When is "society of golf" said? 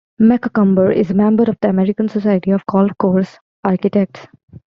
2.09-2.89